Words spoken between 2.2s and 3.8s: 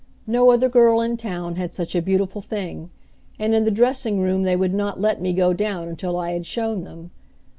thing, and in the